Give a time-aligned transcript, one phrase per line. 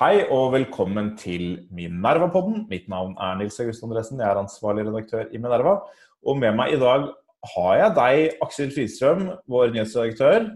[0.00, 2.62] Hei og velkommen til Minerva-podden.
[2.70, 4.22] Mitt navn er Nils August Andresen.
[4.22, 5.74] Jeg er ansvarlig redaktør i Minerva.
[6.24, 7.04] Og med meg i dag
[7.52, 10.46] har jeg deg, Aksel Fridstrøm, vår nyhetsredaktør.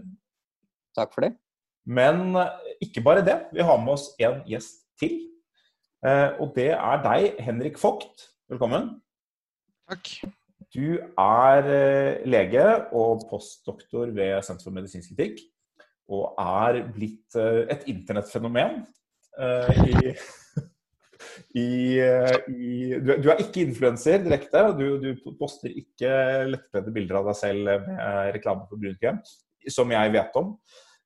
[0.97, 1.29] Takk for det.
[1.85, 2.39] Men
[2.81, 3.35] ikke bare det.
[3.53, 5.13] Vi har med oss en gjest til.
[6.01, 8.25] Eh, og det er deg, Henrik Vogt.
[8.49, 8.95] Velkommen.
[9.93, 10.11] Takk.
[10.73, 12.65] Du er eh, lege
[12.97, 15.45] og postdoktor ved Senter for medisinsk etikk.
[16.09, 19.04] Og er blitt eh, et internettfenomen Eh,
[19.35, 20.13] i,
[21.63, 24.63] i, eh, i du, du, er ikke influenser direkte.
[24.79, 26.11] Du, du poster ikke
[26.49, 29.21] lettpente bilder av deg selv med reklame for brunkrem,
[29.71, 30.55] som jeg vet om.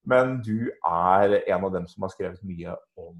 [0.10, 3.18] Men du er en av dem som har skrevet mye om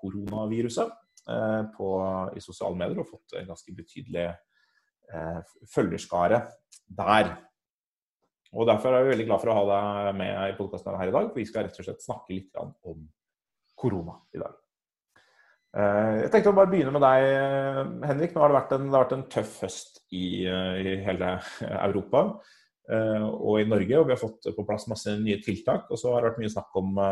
[0.00, 0.92] koronaviruset
[1.30, 1.90] eh, på,
[2.36, 5.40] i sosiale medier og fått en ganske betydelig eh,
[5.72, 6.42] følgerskare
[6.86, 7.34] der.
[8.56, 11.14] Og Derfor er vi veldig glad for å ha deg med i podkasten her i
[11.14, 11.30] dag.
[11.30, 13.02] for Vi skal rett og slett snakke litt om
[13.86, 14.54] korona i dag.
[15.76, 17.24] Eh, jeg tenkte å bare begynne med deg,
[18.08, 18.34] Henrik.
[18.34, 21.34] Nå har det vært en, det vært en tøff høst i, eh, i, hele
[21.88, 22.22] Europa
[22.90, 24.00] eh, og i Norge.
[24.00, 25.90] Og vi har fått på plass masse nye tiltak.
[25.90, 27.02] Og så har det vært mye snakk om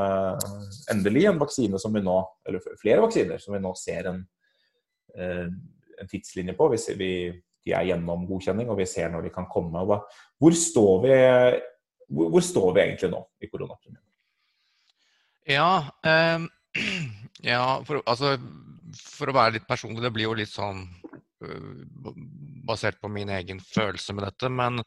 [0.94, 2.18] endelig en vaksine som vi nå,
[2.48, 4.22] eller flere vaksiner som vi nå ser en,
[5.18, 6.70] en tidslinje på.
[6.72, 7.12] Vi, vi,
[7.64, 9.84] de er gjennom godkjenning, og vi ser når de kan komme.
[10.40, 11.20] Hvor står vi,
[12.08, 14.00] hvor, hvor står vi egentlig nå i koronapandemien?
[15.44, 16.40] Ja, eh,
[17.52, 18.34] ja for, altså,
[18.98, 20.84] for, å være litt personlig, det blir jo litt sånn
[21.44, 22.10] uh,
[22.66, 24.50] basert på min egen følelse med dette.
[24.50, 24.82] Men,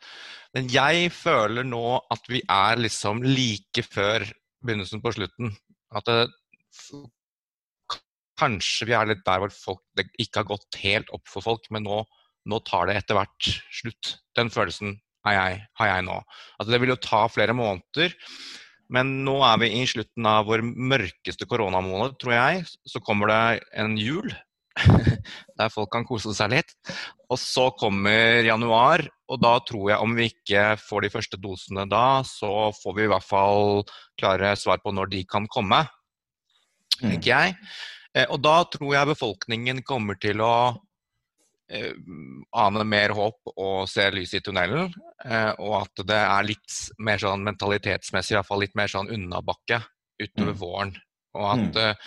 [0.55, 4.25] men, jeg føler nå at vi er liksom like før
[4.65, 5.53] begynnelsen på slutten.
[5.95, 6.27] At det,
[8.37, 11.67] kanskje vi er litt der hvor folk, det ikke har gått helt opp for folk,
[11.73, 12.03] men nå,
[12.47, 14.17] nå tar det etter hvert slutt.
[14.37, 16.17] Den følelsen jeg, har jeg nå.
[16.61, 18.13] At det vil jo ta flere måneder.
[18.93, 22.67] Men nå er vi i slutten av vår mørkeste koronamåned, tror jeg.
[22.87, 24.29] Så kommer det en jul
[25.59, 26.73] der folk kan kose seg litt.
[27.27, 31.87] Og så kommer januar, og da tror jeg om vi ikke får de første dosene
[31.89, 33.83] da, så får vi i hvert fall
[34.19, 35.83] klare svar på når de kan komme,
[37.01, 37.57] tenker jeg.
[38.15, 40.53] Eh, og da tror jeg befolkningen kommer til å
[41.67, 44.93] ane mer håp og se lys i tunnelen.
[45.25, 49.11] Eh, og at det er litt mer sånn mentalitetsmessig, i hvert fall litt mer sånn
[49.13, 49.81] unnabakke
[50.21, 50.59] utover mm.
[50.61, 50.93] våren.
[51.37, 52.05] Og at mm.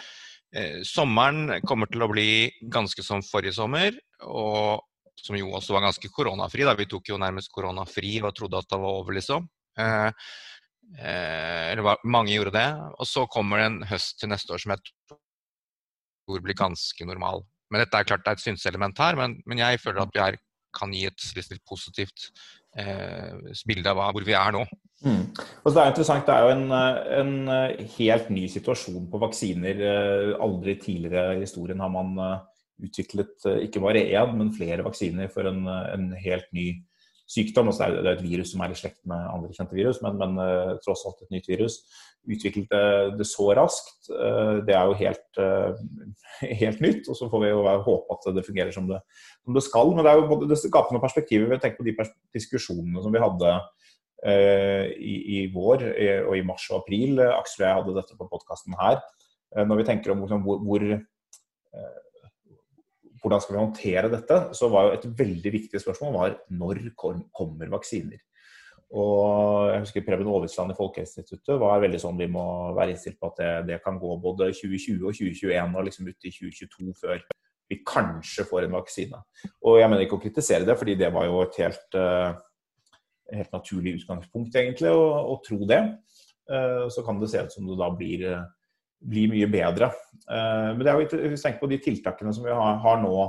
[0.57, 2.31] eh, sommeren kommer til å bli
[2.73, 4.87] ganske som forrige sommer, og
[5.21, 6.65] som jo også var ganske koronafri.
[6.65, 9.49] da Vi tok jo nærmest koronafri og trodde at det var over, liksom.
[9.79, 10.09] Eh,
[10.97, 12.69] eh, eller mange gjorde det.
[12.99, 17.45] Og så kommer det en høst til neste år som jeg tror blir ganske normal.
[17.71, 20.23] Men dette er klart det er et synselement her, men, men jeg føler at vi
[20.25, 20.39] er,
[20.77, 22.29] kan gi et litt positivt
[22.79, 24.65] eh, bilde av hvor vi er nå.
[25.01, 25.23] Mm.
[25.65, 29.81] Og det er interessant, det er jo en, en, helt ny situasjon på vaksiner.
[29.91, 32.37] Eh, aldri tidligere i historien har man eh,
[32.85, 36.69] utviklet eh, ikke bare én, men flere vaksiner for en, en helt ny
[37.31, 37.71] sykdom.
[37.71, 40.39] Altså det er et virus som er i slekt med andre kjente virus, men, men
[40.41, 41.81] uh, tross alt et nytt virus.
[42.31, 42.87] Utviklet det,
[43.21, 45.43] det så raskt, uh, det er jo helt,
[46.65, 47.09] helt, nytt.
[47.09, 49.01] Og så får vi jo håpe at det fungerer som det,
[49.45, 49.95] som det skal.
[49.95, 51.53] Men det er jo både det skaper noen perspektiver.
[51.53, 51.97] Vi tenker på de
[52.37, 53.55] diskusjonene som vi hadde
[54.21, 55.87] i, i, vår
[56.29, 57.23] og i mars og april.
[57.25, 58.99] Aksel og jeg hadde dette på podkasten her.
[59.65, 60.85] Når vi tenker om liksom, hvor, hvor
[63.21, 67.73] hvordan skal vi håndtere dette, så var jo et veldig viktig spørsmål var når kommer
[67.73, 68.21] vaksiner.
[68.91, 72.43] Og jeg husker Preben Aavitsland i Folkehelseinstituttet var veldig sånn vi må
[72.75, 76.27] være innstilt på at det, det, kan gå både 2020 og 2021 og liksom ut
[76.27, 77.21] i 2022 før
[77.71, 79.21] vi kanskje får en vaksine.
[79.63, 82.33] Og jeg mener ikke å kritisere det, fordi det var jo et helt, uh,
[83.31, 85.79] helt naturlig utgangspunkt egentlig å, å tro det.
[86.51, 88.43] Uh, så kan det se ut som det da blir uh,
[89.01, 89.91] bli mye bedre.
[90.29, 93.27] Eh, men det er jo hvis tenker på de tiltakene som vi har, har nå,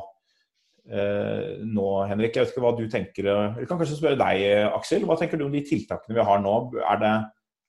[0.91, 2.35] eh, nå, Henrik.
[2.35, 3.29] Jeg vet ikke hva du tenker.
[3.59, 5.05] Vi kan kanskje spørre deg, Aksel.
[5.07, 6.55] Hva tenker du om de tiltakene vi har nå?
[6.83, 7.13] Er det,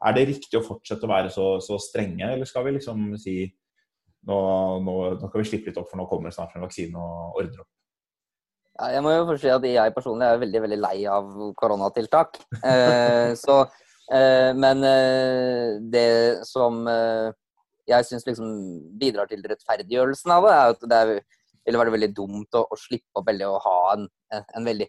[0.03, 3.37] er det riktig å fortsette å være så, så, strenge, eller skal vi liksom si
[4.29, 4.39] nå,
[4.87, 7.39] nå, nå kan vi slippe litt opp, for nå kommer det snart en vaksine og
[7.41, 7.71] ordner opp?
[8.73, 11.31] Ja, jeg må jo først si at jeg personlig er veldig veldig lei av
[11.61, 12.41] koronatiltak.
[12.65, 13.59] Eh, så,
[14.11, 16.09] eh, men eh, det
[16.49, 17.35] som eh,
[17.93, 18.49] jeg syns liksom
[19.01, 21.13] bidrar til rettferdiggjørelsen av det, er at det er,
[21.67, 24.89] ville være veldig dumt å, å, slippe opp veldig å ha en, en, en veldig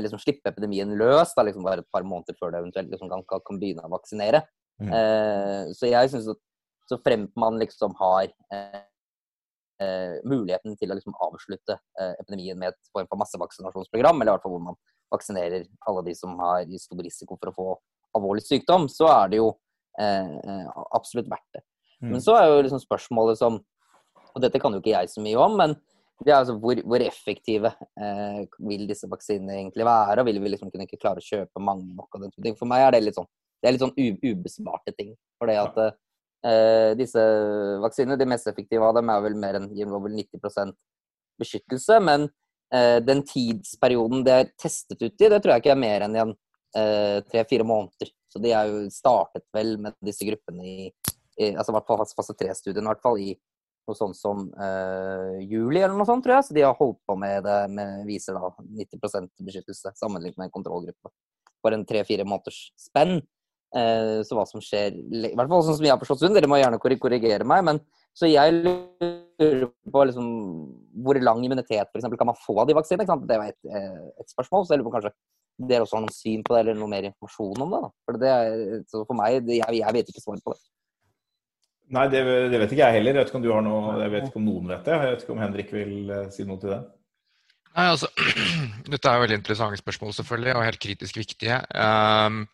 [0.00, 3.22] liksom Slippe epidemien løs da, liksom bare et par måneder før det eventuelt liksom kan,
[3.30, 4.40] kan, begynne å vaksinere.
[4.82, 4.90] Mm.
[4.90, 6.40] Eh, så jeg syns at
[6.90, 8.80] så fremt man liksom har eh,
[9.82, 14.36] eh, muligheten til å liksom avslutte eh, epidemien med et form for massevaksinasjonsprogram, eller i
[14.36, 14.80] hvert fall hvor man
[15.14, 17.68] vaksinerer alle de som har stor risiko for å få
[18.18, 19.52] alvorlig sykdom, så er det jo
[20.00, 21.64] eh, eh, absolutt verdt det.
[22.04, 22.24] Men mm.
[22.26, 23.60] så er jo liksom spørsmålet som
[24.34, 25.76] Og dette kan jo ikke jeg så mye om, men
[26.22, 27.70] det er altså hvor, hvor effektive
[28.00, 30.22] eh, vil disse vaksinene egentlig være?
[30.22, 32.56] Og vil vi liksom kunne ikke klare å kjøpe mange nok av den type ting?
[32.58, 33.28] For meg er det litt sånn,
[33.62, 35.12] det er litt sånn ubesvarte ting.
[35.38, 37.24] For det at eh, disse
[37.82, 40.74] vaksinene, de mest effektive av dem, er vel mer enn vel 90%
[41.42, 42.00] beskyttelse.
[42.10, 42.28] Men
[42.74, 46.18] eh, den tidsperioden det er testet ut i, det tror jeg ikke er mer enn
[46.18, 46.34] igjen
[46.78, 48.12] eh, tre-fire måneder.
[48.30, 50.88] Så de er jo startet vel med disse gruppene i,
[51.38, 53.34] i altså hvert fase tre-studien i hvert fall i
[53.84, 56.48] noe sånt som uh, juli eller noe sånt, tror jeg.
[56.48, 60.54] Så de har holdt på med det med viser da 90% beskyttelse sammenlignet med en
[60.54, 61.12] kontrollgruppe
[61.64, 63.18] for en tre-fire måneders spenn.
[63.74, 66.50] Uh, så hva som skjer I hvert fall sånn som jeg har forstått det, dere
[66.50, 67.80] må gjerne korrigere meg, men
[68.14, 70.26] så jeg lurer på liksom,
[71.02, 73.16] hvor lang immunitet for eksempel, kan man få av de vaksinene?
[73.26, 74.62] Det var et, eh, et, spørsmål.
[74.62, 75.12] Så jeg lurer på kanskje
[75.70, 77.80] dere også har noen syn på det, eller noe mer informasjon om det?
[77.82, 77.90] Da.
[78.06, 78.36] For, det
[78.94, 80.62] for meg, jeg, jeg vet ikke svaret på det.
[81.92, 83.12] Nei, det, det, vet ikke jeg heller.
[83.12, 84.94] Jeg vet ikke om du har noe, jeg vet ikke om noen vet det.
[84.96, 86.80] Jeg vet ikke om Henrik vil uh, si noe til det.
[87.74, 88.08] Nei, altså,
[88.92, 91.58] Dette er jo veldig interessante spørsmål selvfølgelig, og helt kritisk viktige.
[91.76, 92.44] Um,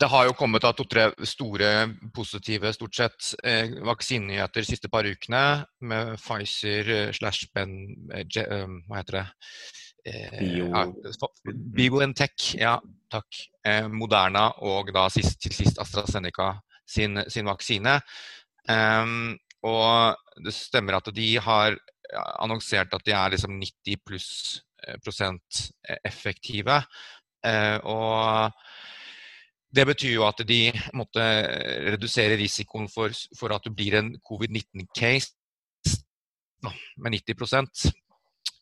[0.00, 1.70] det har jo kommet to-tre store
[2.14, 7.74] positive stort sett, eh, vaksinenyheter de siste par ukene med Pfizer eh, slash Ben
[8.14, 9.24] eh, um, Hva heter det?
[10.06, 10.68] Eh, Bio.
[10.70, 10.86] Ja,
[11.76, 12.76] BioNTech, ja
[13.12, 13.42] takk.
[13.66, 16.54] Eh, Moderna og da sist, til sist AstraZeneca
[16.88, 17.98] sin, sin vaksine.
[18.70, 19.34] Um,
[19.66, 21.76] og det stemmer at de har
[22.42, 24.30] annonsert at de er liksom 90 pluss
[24.86, 25.62] eh, prosent
[26.04, 26.82] effektive.
[27.42, 28.50] Uh, og
[29.72, 30.66] det betyr jo at de
[30.98, 31.22] måtte
[31.88, 35.32] redusere risikoen for, for at du blir en covid-19-case
[37.02, 37.90] med 90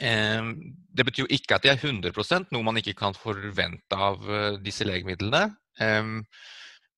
[0.01, 0.55] um,
[0.97, 4.23] Det betyr jo ikke at de er 100% noe man ikke kan forvente av
[4.63, 5.51] disse legemidlene.
[5.81, 6.23] Um,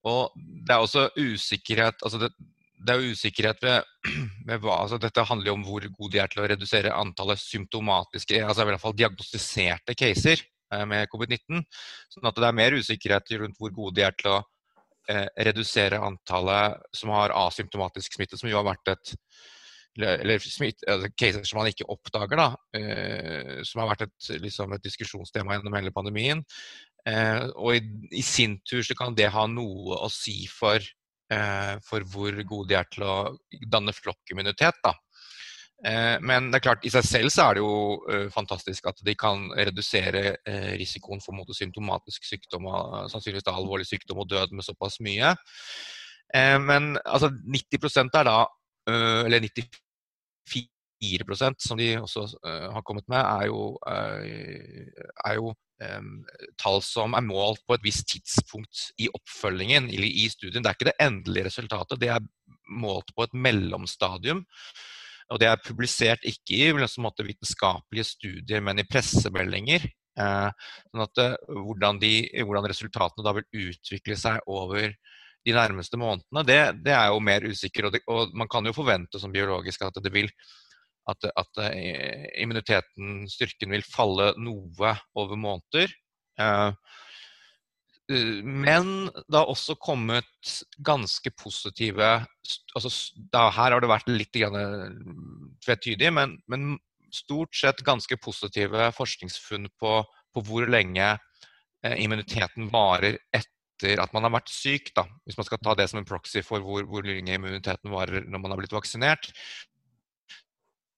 [0.07, 2.31] og det er også usikkerhet altså det,
[2.83, 3.91] det er jo usikkerhet ved,
[4.49, 7.41] ved hva altså Dette handler jo om hvor gode de er til å redusere antallet
[7.41, 11.63] symptomatiske, altså i hvert fall diagnostiserte caser eh, med covid-19.
[12.13, 14.37] Sånn at det er mer usikkerhet rundt hvor gode de er til å
[15.09, 19.17] eh, redusere antallet som har asymptomatisk smitte, som jo har vært et
[20.01, 24.73] eller smitt, altså caser som man ikke oppdager, da, eh, som har vært et, liksom
[24.73, 26.41] et diskusjonstema gjennom hele pandemien.
[27.05, 27.83] Eh, og i,
[28.15, 30.81] i, sin tur så kan det ha noe å si for
[31.87, 33.13] for hvor gode de er til å
[33.71, 34.75] danne flokkimmunitet.
[34.83, 34.91] da.
[35.83, 37.71] Eh, men det er klart, i seg selv så er det jo
[38.07, 40.37] eh, fantastisk at de kan redusere
[40.79, 45.33] risikoen for symptomatisk sykdom, og sannsynligvis da alvorlig sykdom og død med såpass mye.
[46.33, 48.37] Men altså 90 er da,
[48.89, 52.23] eller 94 som de også
[52.73, 55.51] har kommet med, er jo, er jo
[56.59, 60.63] tall som er målt på et visst tidspunkt i oppfølgingen eller i studien.
[60.63, 62.27] Det er ikke det endelige resultatet, det er
[62.71, 64.43] målt på et mellomstadium.
[65.31, 69.85] Og det er publisert ikke i vitenskapelige studier, men i pressemeldinger.
[70.13, 70.49] Eh,
[70.91, 72.13] sånn at eh, hvordan, de,
[72.43, 74.91] hvordan, resultatene da vil utvikle seg over
[75.43, 77.89] de nærmeste månedene, det, det er jo mer usikker.
[77.89, 80.29] Og, og, man kan jo forvente som biologisk at det vil
[81.11, 85.91] at, at eh, immuniteten, styrken, vil falle noe over måneder.
[86.39, 86.69] Eh,
[88.11, 92.13] eh, men det har også kommet ganske positive
[92.75, 92.91] altså
[93.31, 94.39] da, Her har det vært litt
[95.63, 96.73] tvetydig, men, men,
[97.13, 99.89] stort sett ganske positive forskningsfunn på,
[100.33, 101.11] på hvor lenge
[101.85, 104.89] immuniteten varer etter at man har vært syk.
[104.97, 105.03] Da.
[105.21, 108.41] Hvis man skal ta det som en proxy for hvor, hvor lenge immuniteten varer når
[108.41, 109.29] man har blitt vaksinert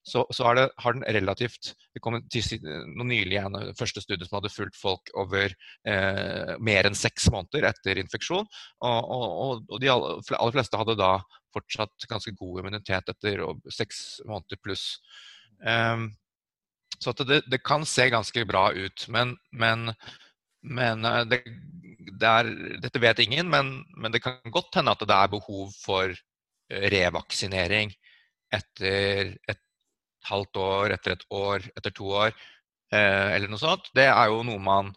[0.05, 4.37] så, så det, har den relativt Det kom til, noe nylig en første studier som
[4.37, 8.45] hadde fulgt folk over eh, mer enn seks måneder etter infeksjon.
[8.85, 11.15] Og, og, og de aller, fleste hadde da
[11.55, 13.41] fortsatt ganske god immunitet etter
[13.73, 14.85] seks måneder pluss.
[15.65, 16.11] Um,
[16.99, 19.07] så det, det, kan se ganske bra ut.
[19.09, 19.89] Men, men,
[20.61, 21.41] men eh, det,
[22.13, 22.53] det er,
[22.85, 26.89] dette vet ingen, men, men, det kan godt hende at det er behov for eh,
[26.93, 27.93] revaksinering
[28.53, 29.64] etter et
[30.29, 32.35] halvt år, etter et år, etter to år,
[32.93, 34.93] eh, eller noe sånt, det er jo noe man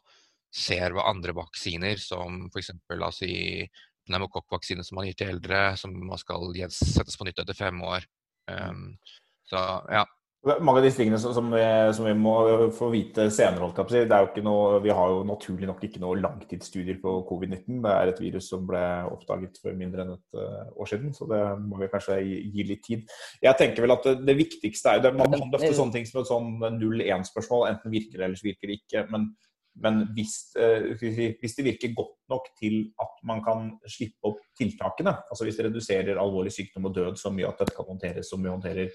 [0.54, 2.72] ser ved andre vaksiner, som f.eks.
[2.96, 3.32] La oss si
[4.08, 8.06] pneumokokkvaksine som man gir til eldre, som man skal settes på nytt etter fem år.
[8.48, 8.94] Um,
[9.48, 9.60] så
[9.92, 10.06] ja.
[10.46, 11.62] Mange av disse tingene som, vi,
[11.96, 12.32] som, vi, må
[12.70, 16.20] få vite senere, det er jo ikke noe, Vi har jo naturlig nok ikke noe
[16.22, 17.80] langtidsstudier på covid-19.
[17.82, 21.26] Det er et virus som ble oppdaget for mindre enn et uh, år siden, så
[21.26, 23.02] det må vi kanskje gi, litt tid.
[23.42, 26.22] Jeg tenker vel at det, det viktigste er jo Man kan løfte sånne ting som
[26.22, 27.66] et sånn 0-1-spørsmål.
[27.72, 29.04] Enten virker det eller så virker det ikke.
[29.10, 29.26] Men,
[29.82, 35.18] men hvis, uh, hvis, det virker godt nok til at man kan slippe opp tiltakene,
[35.26, 38.46] altså hvis det reduserer alvorlig sykdom og død så mye at dette kan håndteres som
[38.46, 38.94] vi håndterer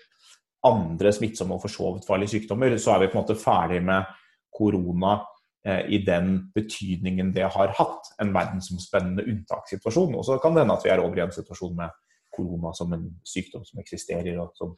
[0.67, 3.81] andre smittsomme og for så vidt farlige sykdommer, så er vi på en måte ferdig
[3.83, 4.07] med
[4.53, 5.17] korona
[5.65, 8.13] eh, i den betydningen det har hatt.
[8.21, 10.15] En verdensomspennende unntakssituasjon.
[10.15, 11.99] Og så kan det hende at vi er over i en situasjon med
[12.33, 14.77] korona som en sykdom som eksisterer, og som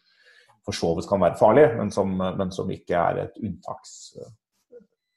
[0.65, 3.91] for så vidt kan være farlig, men som, men som ikke er et unntaks,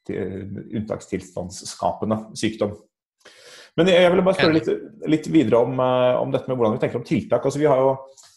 [0.08, 2.76] unntakstilstandsskapende sykdom.
[3.78, 4.68] Men jeg ville bare spørre litt,
[5.06, 7.44] litt videre om, eh, om, dette med hvordan vi tenker om tiltak.
[7.46, 7.92] Altså, vi har jo,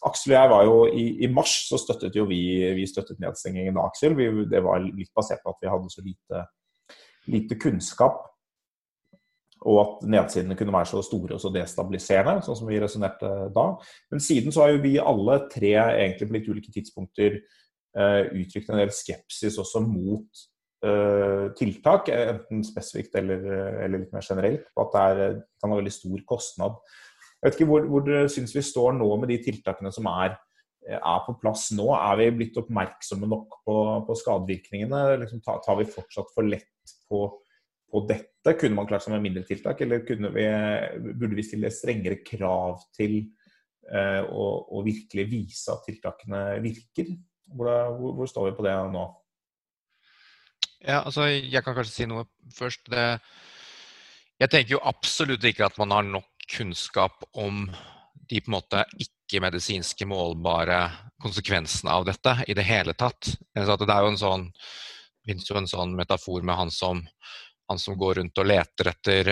[0.05, 2.41] Aksel og jeg var jo i, i mars så støttet jo vi,
[2.77, 4.13] vi støttet nedstengingen av Aksel.
[4.17, 6.43] Vi, det var litt basert på at vi hadde så lite,
[7.33, 8.27] lite kunnskap.
[9.61, 13.65] Og at nedsidene kunne være så store og så destabiliserende, sånn som vi resonnerte da.
[14.13, 18.71] Men siden så har jo vi alle tre egentlig på litt ulike tidspunkter uh, uttrykt
[18.73, 20.41] en del skepsis også mot
[20.81, 23.43] tiltak, enten spesifikt eller,
[23.85, 26.79] eller, litt mer generelt, på at det, er, kan ha veldig stor kostnad.
[27.41, 30.35] Jeg vet ikke hvor, hvor syns vi står nå med de tiltakene som er,
[30.87, 31.87] er, på plass nå.
[31.97, 35.03] Er vi blitt oppmerksomme nok på, på skadevirkningene?
[35.23, 37.23] Liksom, tar, vi fortsatt for lett på,
[37.89, 38.55] på, dette?
[38.57, 40.45] Kunne man klart seg med mindre tiltak, eller vi,
[41.13, 43.23] burde vi stille strengere krav til
[43.91, 47.09] å, å, virkelig vise at tiltakene virker?
[47.51, 49.05] Hvor, hvor, hvor står vi på det nå?
[50.81, 52.25] Ja, altså, jeg kan kanskje si noe
[52.57, 52.87] først.
[52.89, 53.05] Det,
[54.41, 57.67] jeg tenker jo absolutt ikke at man har nok kunnskap om
[58.31, 60.79] de på en måte ikke-medisinske målbare
[61.21, 63.35] konsekvensene av dette i det hele tatt.
[63.53, 67.03] det er jo en sånn, det finnes jo en sånn metafor med han som,
[67.69, 69.31] han som går rundt og leter etter,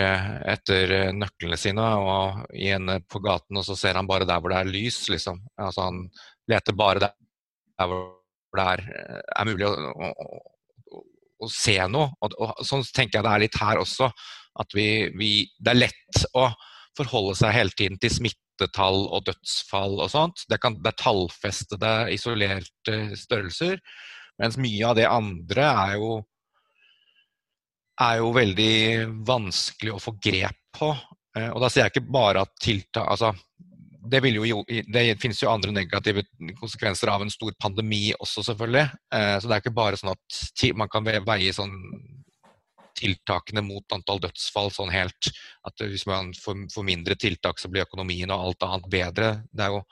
[0.54, 4.62] etter nøklene sine og igjen på gaten, og så ser han bare der hvor det
[4.62, 5.42] er lys, liksom.
[5.58, 6.06] Altså, han
[6.52, 7.18] leter bare der,
[7.90, 8.86] hvor det er,
[9.40, 10.14] er mulig å,
[11.40, 12.12] å se noe.
[12.22, 14.10] Og, og, sånn tenker jeg det er litt her også.
[14.60, 16.50] At vi, vi, det er lett å
[16.98, 20.44] forholde seg hele tiden til smittetall og dødsfall og sånt.
[20.52, 23.80] Det, kan, det er tallfestede, isolerte størrelser.
[24.40, 26.12] Mens mye av det andre er jo,
[28.04, 28.74] er jo veldig
[29.28, 30.94] vanskelig å få grep på.
[31.38, 33.34] Eh, og da sier jeg ikke bare at tiltak altså,
[34.08, 36.24] det, jo, det, finnes jo andre negative
[36.60, 38.86] konsekvenser av en stor pandemi også, selvfølgelig.
[39.16, 41.76] Eh, så det er ikke bare sånn at man kan veie sånn
[43.00, 45.30] tiltakene mot antall dødsfall sånn helt
[45.68, 49.30] at Hvis man får, mindre tiltak, så blir økonomien og alt annet bedre.
[49.52, 49.84] Det er jo,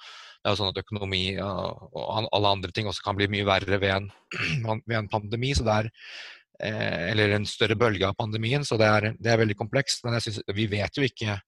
[0.42, 3.80] det er jo sånn at økonomi og alle andre ting også kan bli mye verre
[3.84, 4.10] ved en,
[4.88, 5.54] ved en pandemi.
[5.56, 5.92] så det er
[6.64, 10.04] eh, eller en større bølge av pandemien, så det er, det er veldig komplekst.
[10.06, 11.40] Men jeg synes, vi vet jo ikke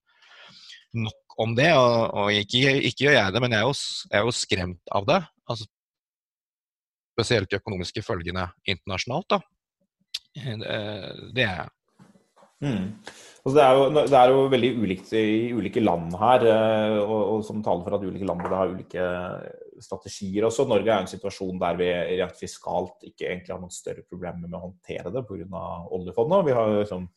[1.00, 3.76] nok om det, og, og ikke, ikke, gjør jeg det, men jeg er jo,
[4.12, 5.20] jeg er jo skremt av det.
[5.50, 5.68] Altså,
[7.16, 9.36] spesielt de økonomiske følgene internasjonalt.
[9.36, 9.42] da.
[10.36, 11.70] Det er jeg.
[12.60, 12.88] Mm.
[13.40, 17.22] Altså det, er jo, det, er jo, veldig ulikt i ulike land her, eh, og,
[17.38, 19.06] og som taler for at ulike land burde ha ulike
[19.80, 20.66] strategier også.
[20.68, 21.88] Norge er jo en situasjon der vi
[22.20, 25.64] rent fiskalt ikke egentlig har noen større problemer med å håndtere det pga.
[25.96, 26.50] oljefondet.
[26.50, 27.08] Vi har liksom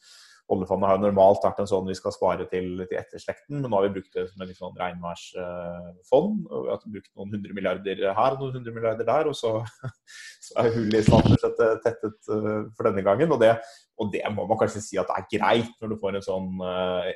[0.50, 3.78] Oljefondet har jo normalt vært en sånn vi skal spare til, til etterslekten, men nå
[3.78, 6.42] har vi brukt det som et sånn regnværsfond.
[6.50, 9.54] Vi har brukt noen hundre milliarder her og noen hundre milliarder der, og så,
[10.48, 13.32] så er hullet i statsbudsjettet tettet uh, for denne gangen.
[13.32, 13.54] Og det,
[14.02, 16.50] og det, må man kanskje si at det er greit når du får en sånn
[16.60, 17.08] uh,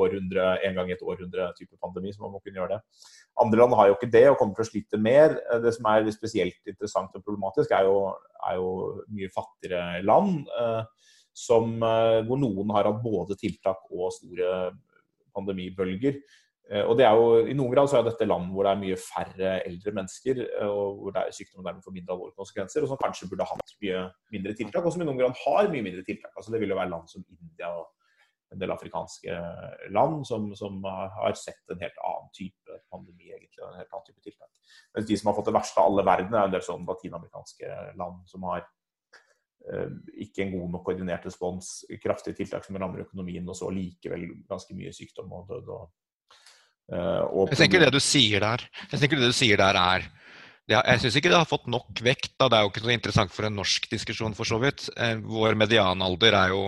[0.00, 3.12] århundre, en gang i et århundre-type pandemi, så man må kunne gjøre det.
[3.42, 5.36] Andre land har jo ikke det og kommer til å slite mer.
[5.60, 8.12] Det som er spesielt interessant og problematisk, er jo,
[8.46, 8.74] er jo
[9.10, 10.46] mye fattigere land.
[10.54, 14.72] Uh, som, eh, hvor noen har hatt både tiltak og store
[15.34, 16.20] pandemibølger.
[16.70, 18.82] Eh, og det er jo, I noen grad så er dette land hvor det er
[18.82, 22.84] mye færre eldre mennesker, eh, og hvor det er sykdom dermed får mindre alvorlige konsekvenser,
[22.84, 25.86] og som kanskje burde hatt mye mindre tiltak, og som i noen grad har mye
[25.86, 26.34] mindre tiltak.
[26.36, 27.88] Altså Det vil jo være land som India og
[28.50, 29.34] en del afrikanske
[29.94, 34.24] land som, som har sett en helt annen type pandemi, egentlig, en helt annen type
[34.26, 34.50] tiltak.
[34.96, 37.76] Mens de som har fått det verste av alle verden, er en del sånn latinamerikanske
[38.00, 38.66] land som har
[40.24, 44.76] ikke en god nok koordinert respons, kraftige tiltak som rammer økonomien, og så likevel ganske
[44.76, 45.68] mye sykdom og død.
[45.74, 45.90] Og,
[46.92, 50.08] eh, og jeg tenker det du sier der, jeg tenker det du sier der er
[50.70, 52.36] jeg syns ikke det har fått nok vekt.
[52.38, 52.46] Da.
[52.46, 54.84] Det er jo ikke så interessant for en norsk diskusjon, for så vidt.
[54.94, 56.60] Eh, vår medianalder er jo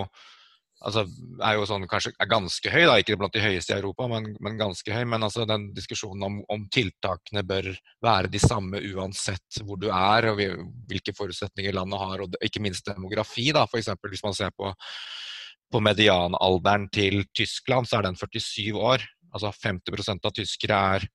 [0.87, 1.03] altså,
[1.43, 4.29] er jo sånn, kanskje er ganske høy, da, ikke blant de høyeste i Europa, men,
[4.43, 5.03] men ganske høy.
[5.09, 7.71] Men altså, den diskusjonen om, om, tiltakene bør
[8.03, 10.41] være de samme uansett hvor du er, og
[10.89, 13.49] hvilke forutsetninger landet har, og ikke minst demografi.
[13.55, 14.73] da, for eksempel, Hvis man ser på,
[15.71, 19.03] på medianalderen til Tyskland, så er den 47 år.
[19.33, 21.07] Altså 50% av tyskere er,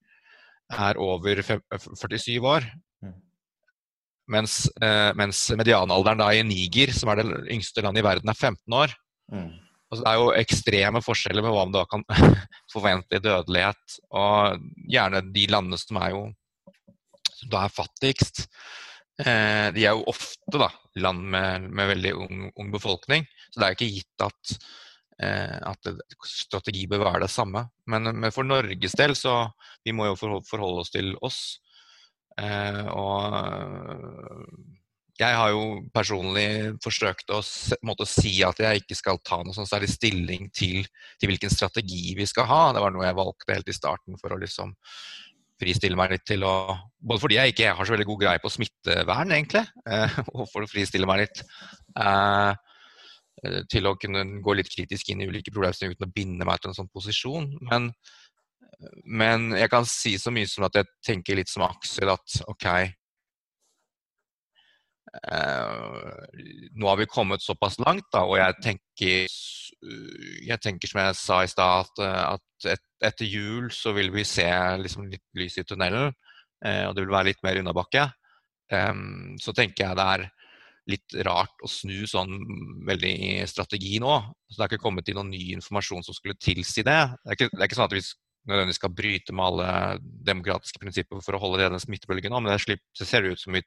[0.75, 2.67] er over 47 år.
[3.05, 3.19] Mm.
[4.35, 8.37] Mens, eh, mens medianalderen da i Niger, som er det yngste landet i verden, er
[8.37, 8.97] 15 år.
[9.33, 9.53] Mm.
[9.89, 12.05] Altså, det er jo ekstreme forskjeller med hva man da kan
[12.75, 14.01] forvente i dødelighet.
[14.21, 16.27] Og gjerne de landene som er jo
[17.39, 18.47] som da er fattigst,
[19.23, 23.27] eh, de er jo ofte da, land med, med veldig ung, ung, befolkning.
[23.53, 24.57] Så det er ikke gitt at,
[25.23, 25.91] eh, at
[26.27, 27.69] strategi bør være det samme.
[27.87, 29.41] Men, men, for Norges del så
[29.87, 31.41] vi må jo forholde oss til oss.
[32.39, 33.39] Eh, og
[35.19, 35.63] jeg har jo
[35.95, 36.49] personlig
[36.85, 37.41] forsøkt å
[37.87, 40.85] måtte, si at jeg ikke skal ta noe sånn særlig stilling til,
[41.19, 42.61] til, hvilken strategi vi skal ha.
[42.75, 44.75] Det var noe jeg valgte helt i starten for å liksom
[45.59, 46.55] fristille meg litt til å
[46.99, 50.65] Både fordi jeg ikke har så veldig god greie på smittevern, egentlig, eh, og for
[50.65, 51.43] å fristille meg litt
[51.95, 52.55] eh,
[53.71, 56.73] til å kunne gå litt kritisk inn i ulike problemstillinger uten å binde meg til
[56.73, 57.47] en sånn posisjon.
[57.71, 57.87] Men,
[59.07, 62.67] men jeg kan si så mye som at jeg tenker litt som Aksel at OK,
[66.79, 69.37] nå har vi kommet såpass langt, da, og jeg tenker,
[70.47, 72.03] jeg tenker som jeg sa i stad, at,
[72.37, 74.49] at et, etter jul så vil vi se
[74.83, 76.13] liksom litt lys i tunnelen,
[76.65, 78.09] eh, og det vil være litt mer unnabakke.
[78.69, 80.27] Um, så tenker jeg det er
[80.89, 82.35] litt rart å snu sånn
[82.89, 84.15] veldig i strategi nå.
[84.49, 87.01] Så det er ikke kommet til noen ny informasjon som skulle tilsi det.
[87.23, 88.05] Det er ikke, det er ikke sånn at vi
[88.49, 89.71] nødvendigvis skal bryte med alle
[90.25, 93.57] demokratiske prinsipper for å holde denne smittebølgen nå, men det, slipper, det ser ut som
[93.57, 93.61] vi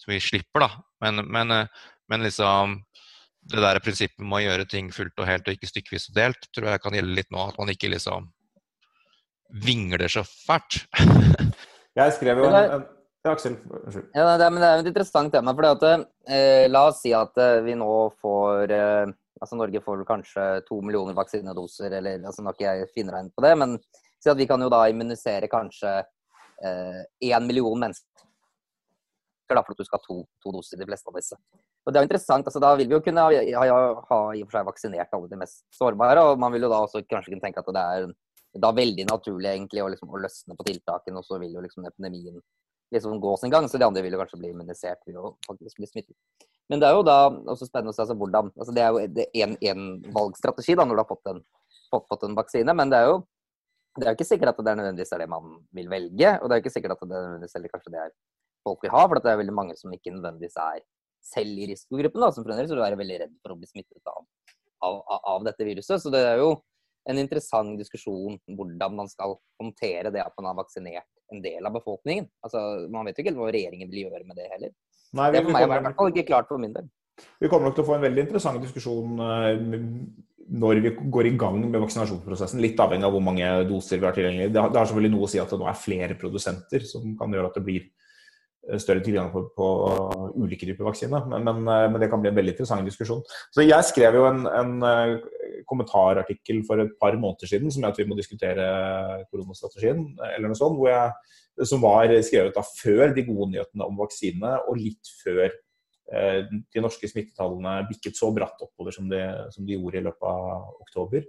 [0.00, 0.70] så vi slipper, da.
[1.04, 2.78] Men, men, eh, men, liksom
[3.50, 6.48] det der prinsippet med å gjøre ting fullt og helt og ikke stykkevis og delt,
[6.54, 7.46] tror jeg kan gjelde litt nå.
[7.50, 8.28] At man ikke liksom
[9.64, 10.82] vingler så fælt.
[12.00, 12.84] jeg skrev jo en, en
[13.24, 14.06] ja, Aksel, unnskyld.
[14.16, 15.52] Ja, det, er, men det er et interessant tema.
[15.56, 17.90] for at, eh, La oss si at eh, vi nå
[18.20, 23.36] får eh, altså Norge får kanskje to millioner vaksinedoser, eller altså nok jeg finner finregnet
[23.36, 23.52] på det.
[23.60, 23.76] Men
[24.20, 26.00] si at vi kan jo da immunisere kanskje
[26.60, 28.09] én eh, million mennesker
[29.58, 31.38] da, for at du skal ha to, to doser i de fleste av disse.
[31.84, 33.78] Og det er jo interessant, altså Da vil vi jo kunne ha, ha,
[34.10, 36.24] ha i og for seg vaksinert alle de mest sårbare.
[36.26, 38.10] og Man vil jo da også kanskje kunne tenke at det er
[38.60, 41.86] da veldig naturlig egentlig å, liksom, å løsne på tiltakene, og så vil jo liksom
[41.86, 42.40] epidemien
[42.90, 43.68] liksom gå sin gang.
[43.70, 46.16] Så de andre vil jo kanskje bli immunisert ved å faktisk bli smittet.
[46.70, 47.18] Men det er jo da
[47.50, 51.02] også spennende å se altså, hvordan altså Det er jo en, valgstrategi da, når du
[51.02, 51.44] har fått en,
[51.90, 53.20] fått, fått en vaksine, men det er jo
[53.98, 56.28] det er jo ikke sikkert at det er nødvendigvis er det man vil velge.
[56.38, 58.12] Og det er jo ikke sikkert at det er nødvendigvis eller kanskje det er
[58.66, 59.04] folk vil ha.
[59.06, 60.82] For det er veldig mange som ikke nødvendigvis er
[61.24, 64.24] selv i risikogruppen, da, som fremdeles vil være veldig redd for å bli smittet av,
[64.86, 66.00] av, av, dette viruset.
[66.02, 66.54] Så det er jo
[67.10, 71.76] en interessant diskusjon hvordan man skal håndtere det at man har vaksinert en del av
[71.76, 72.28] befolkningen.
[72.44, 74.72] Altså, Man vet jo ikke hva regjeringen vil gjøre med det heller.
[75.16, 76.90] Nei, det er for meg i hvert fall ikke klart for min del.
[77.40, 79.64] Vi kommer nok til å få en veldig interessant diskusjon eh,
[80.50, 82.62] når vi går i gang med vaksinasjonsprosessen.
[82.62, 84.52] Litt avhengig av hvor mange doser vi har tilgjengelig.
[84.54, 87.52] Det har selvfølgelig noe å si at det nå er flere produsenter som kan gjøre
[87.52, 87.90] at det blir
[88.78, 89.68] større tilgang på, på
[90.36, 91.22] ulike typer vaksine.
[91.30, 93.22] Men, men, eh, men, det kan bli en veldig interessant diskusjon.
[93.54, 95.14] Så Jeg skrev jo en, en eh,
[95.70, 98.66] kommentarartikkel for et par måneder siden som er at vi må diskutere
[99.30, 104.54] koronastrategien, eller noe sånt, jeg, som var skrevet da før de gode nyhetene om vaksinene
[104.70, 109.22] og litt før eh, de norske smittetallene bikket så bratt oppover som de,
[109.54, 111.26] som de gjorde i løpet av oktober.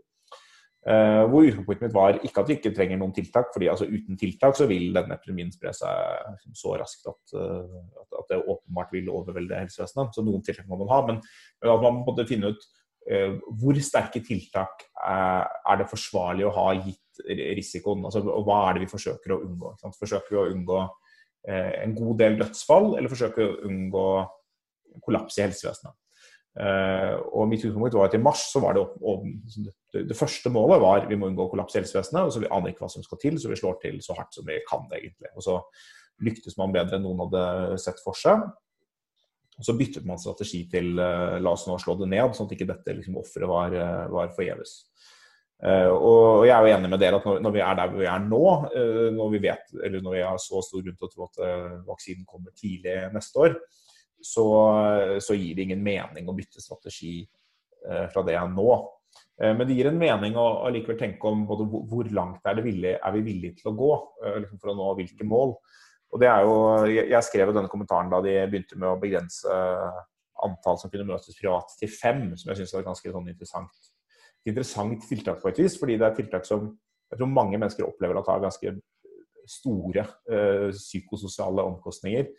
[0.82, 4.18] Uh, hvor utgangspunktet mitt var ikke at vi ikke trenger noen tiltak, fordi altså, uten
[4.18, 7.76] tiltak så vil denne epidemien spre seg så raskt at, uh,
[8.18, 10.16] at, det åpenbart vil overvelde helsevesenet.
[10.16, 11.04] Så noen tiltak må man ha.
[11.06, 11.22] Men,
[11.62, 12.66] at man måtte finne ut
[13.14, 18.02] uh, hvor sterke tiltak er det forsvarlig å ha gitt risikoen.
[18.10, 19.76] Altså hva er det vi forsøker å unngå?
[19.86, 20.84] Forsøker vi å unngå
[21.52, 24.06] en god del dødsfall, eller forsøker vi å unngå
[25.06, 25.94] kollaps i helsevesenet?
[26.52, 29.24] Uh, og mitt utgangspunkt var at i mars så var det, og,
[29.96, 32.26] det, første målet var vi må unngå kollaps i helsevesenet.
[32.26, 34.36] og så Vi aner ikke hva som skal til, så vi slår til så hardt
[34.36, 34.84] som vi kan.
[34.92, 35.32] egentlig.
[35.36, 35.60] Og Så
[36.22, 38.44] lyktes man bedre enn noen hadde sett for seg.
[39.58, 42.56] Og Så byttet man strategi til uh, la oss nå slå det ned, sånn at
[42.58, 44.78] ikke dette liksom, offeret var, uh, var forgjeves.
[45.62, 48.08] Uh, og jeg er jo enig med dere at når, når vi er der vi
[48.10, 48.46] er nå,
[49.16, 52.26] når vi vet, eller når vi har så stor grunn til å tro at vaksinen
[52.26, 53.56] kommer tidlig neste år,
[54.22, 54.48] så,
[55.24, 58.68] så, gir det ingen mening å bytte strategi eh, fra det nå.
[59.42, 62.62] Eh, men det gir en mening å, å likevel tenke om både hvor langt er,
[62.66, 63.92] villig, er vi villige til å gå
[64.26, 65.56] eh, liksom for å nå hvilke mål.
[66.12, 66.56] Og det er jo,
[66.92, 69.60] Jeg skrev denne kommentaren da de begynte med å begrense
[70.44, 73.92] antall som kunne møtes privat til fem, som jeg syns var et ganske sånn interessant,
[74.50, 75.78] interessant tiltak på et vis.
[75.80, 76.68] Fordi det er tiltak som
[77.12, 78.74] jeg tror mange mennesker opplever at har ganske
[79.50, 82.30] store øh, psykososiale omkostninger.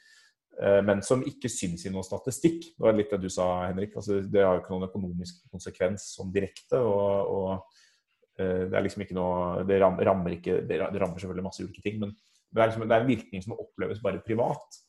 [0.61, 2.73] Eh, men som ikke syns i noen statistikk.
[2.77, 3.95] Det var litt det du sa, Henrik.
[3.97, 6.81] Altså, det har jo ikke noen økonomisk konsekvens sånn direkte.
[6.81, 11.65] og, og eh, det er liksom ikke noe Det rammer, ikke Det rammer selvfølgelig masse
[11.65, 12.15] ulike ting, men
[12.53, 14.81] det er, liksom, det er en virkning som oppleves bare privat.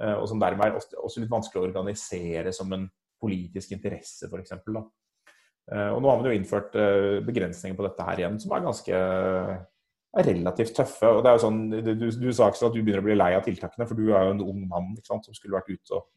[0.00, 2.86] Eh, og som dermed er også, litt vanskelig å organisere som en
[3.20, 4.56] politisk interesse, f.eks.
[5.70, 6.72] Og nå har man jo innført
[7.22, 9.00] begrensninger på dette her igjen, som er ganske
[10.18, 11.06] er relativt tøffe.
[11.06, 13.30] og det er jo sånn, Du, du sa ikke at du begynner å bli lei
[13.36, 15.96] av tiltakene, for du er jo en ung mann ikke sant, som skulle vært ute
[15.96, 16.08] og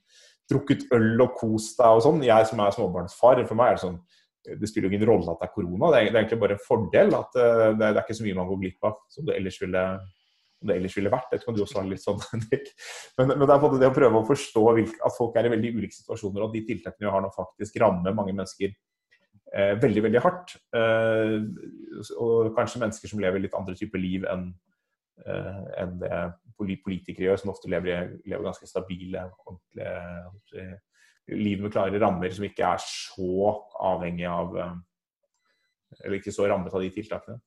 [0.51, 2.25] drukket øl og kost deg og sånn.
[2.25, 4.01] Jeg som er småbarnsfar, for meg er det sånn
[4.43, 5.89] det spiller jo ingen rolle at det er korona.
[5.93, 8.25] Det er, det er egentlig bare en fordel at uh, det, det, er ikke så
[8.25, 9.83] mye man går glipp av som det ellers ville,
[10.67, 11.29] det ellers ville vært.
[11.31, 12.73] Det kan du også ha litt sånn, Henrik.
[13.19, 15.71] Men, men, det er både det å prøve å forstå at folk er i veldig
[15.77, 18.75] ulike situasjoner, og at de tiltakene vi har nå faktisk rammer mange mennesker
[19.53, 20.55] eh, veldig, veldig hardt.
[20.75, 21.37] Eh,
[22.19, 24.49] og kanskje mennesker som lever litt andre typer liv enn
[25.25, 26.23] eh, en det
[26.77, 30.73] politikere gjør, som ofte lever, lever ganske stabile, ordentlige
[31.27, 33.53] liv med klare rammer som ikke er så
[33.93, 34.73] avhengig av eh,
[36.03, 37.37] Eller ikke så rammet av de tiltakene.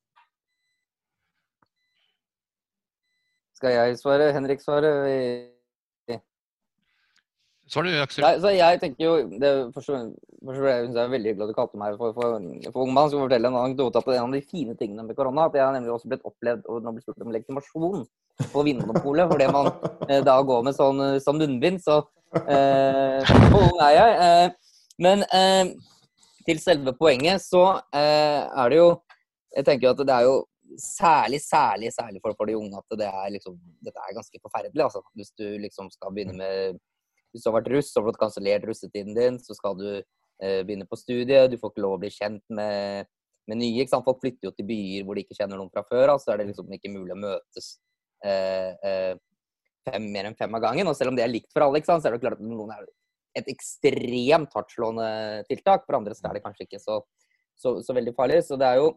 [3.57, 4.31] Skal jeg svare?
[4.31, 4.93] Henrik svare?
[7.67, 8.23] Du, Aksel.
[8.23, 10.11] Nei, så jeg tenker jo det Først og
[10.47, 12.37] fremst er veldig hyggelig at du kalte meg for, for,
[12.71, 13.09] for ung mann.
[13.11, 15.75] Skal fortelle en anekdote på en av de fine tingene med korona at jeg har
[15.75, 18.05] nemlig også blitt opplevd og nå blitt spurt om legitimasjon
[18.53, 19.27] på Vinmonopolet.
[19.33, 19.73] Fordi man
[20.07, 23.23] eh, da går med sånn, sånn munnbind, så Eh,
[23.55, 24.11] ung er jeg.
[24.25, 24.49] Eh,
[25.03, 25.71] men eh,
[26.47, 28.89] til selve poenget så er det jo
[29.57, 30.35] Jeg tenker at det er jo
[30.77, 34.83] særlig, særlig særlig for, for de unge at det er liksom, dette er ganske forferdelig.
[34.83, 35.01] Altså.
[35.15, 36.77] Hvis du liksom skal begynne med
[37.31, 40.87] Hvis du har vært russ og fått kansellert russetiden din, så skal du eh, begynne
[40.89, 41.51] på studiet.
[41.51, 43.09] Du får ikke lov å bli kjent med,
[43.49, 43.81] med nye.
[43.81, 44.05] ikke sant?
[44.07, 46.21] Folk flytter jo til byer hvor de ikke kjenner noen fra før av.
[46.23, 47.73] Så er det liksom ikke mulig å møtes
[48.25, 49.13] eh, eh,
[49.87, 50.89] fem, mer enn fem av gangen.
[50.89, 52.87] Og selv om det er likt for alle, så er det klart at noen er
[53.37, 55.11] et ekstremt hardtslående
[55.51, 55.85] tiltak.
[55.85, 57.01] For andre er det kanskje ikke så,
[57.59, 58.41] så, så, veldig farlig.
[58.47, 58.95] Så det er jo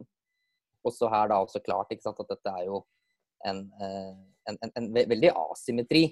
[0.87, 2.83] også her da også klart sant, at dette er jo
[3.49, 4.13] en, eh,
[4.49, 6.11] en, en, en veldig asymmetri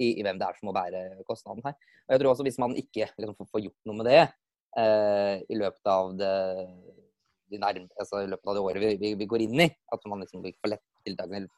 [0.00, 1.76] i, i, hvem det er som må bære kostnaden her.
[2.08, 5.60] Og jeg tror også hvis man ikke liksom, får gjort noe med det eh, i
[5.60, 6.34] løpet av det
[7.50, 10.04] de nærme, altså i løpet av det året vi, vi, vi går inn i, at
[10.06, 11.48] man liksom får lett tiltakene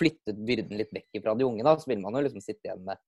[0.00, 2.84] flyttet byrden litt vekk fra de unge, da, så vil man jo liksom sitte igjen
[2.84, 3.00] med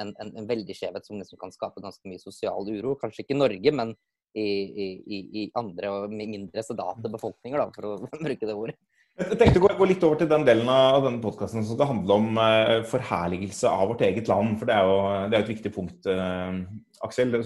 [0.00, 2.94] en, en, en veldig skjevhet som liksom kan skape ganske mye sosial uro.
[3.00, 3.92] Kanskje ikke i Norge, men
[4.38, 8.78] i, i, i andre og mindre sedate befolkninger, da, for å bruke det ordet.
[9.20, 12.16] Jeg tenkte å gå, litt over til den delen av denne podkasten som skal handle
[12.16, 14.54] om uh, forherligelse av vårt eget land.
[14.56, 14.94] For det er jo
[15.28, 16.56] det er et viktig punkt, uh,
[17.04, 17.36] Aksel.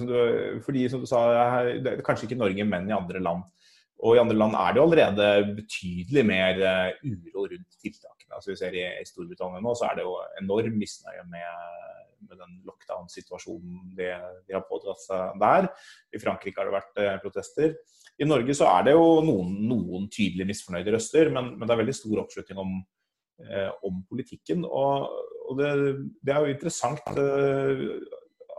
[0.62, 1.24] Fordi som du sa,
[1.82, 3.42] det er kanskje ikke Norge, men i andre land.
[4.04, 8.37] Og i andre land er det jo allerede betydelig mer uh, uro rundt tiltakene.
[8.37, 11.74] altså vi ser i, i, Storbritannia nå, så er det jo enorm misnøye med,
[12.28, 14.12] med den lockdown-situasjonen de,
[14.46, 15.70] de, har pådratt seg der.
[16.14, 17.74] I Frankrike har det vært eh, protester.
[18.20, 21.81] I Norge så er det jo noen, noen tydelig misfornøyde røster, men, men, det er
[21.83, 22.77] veldig stor oppslutning om,
[23.42, 24.62] eh, om politikken.
[24.68, 25.09] Og,
[25.48, 25.72] og det,
[26.20, 27.83] det, er jo interessant eh,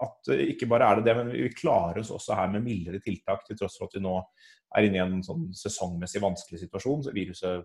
[0.05, 3.45] at ikke bare er det det, men vi klarer oss også her med mildere tiltak,
[3.47, 4.17] til tross for at vi nå
[4.75, 7.05] er inne i en sånn sesongmessig vanskelig situasjon.
[7.05, 7.63] så Viruset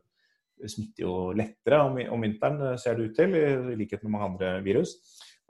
[0.69, 4.95] smitter jo lettere om, vinteren, ser det ut til, i likhet med mange andre virus.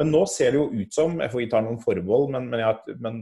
[0.00, 3.20] Men nå ser det jo ut som FHI tar noen forbehold, men, men, jeg, men,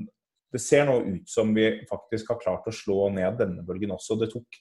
[0.53, 4.17] det ser nå ut som vi faktisk har klart å slå ned denne bølgen også.
[4.21, 4.59] Det tok,